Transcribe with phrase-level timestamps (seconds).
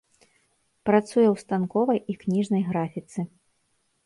[0.89, 3.19] Працуе ў станковай і кніжнай графіцы.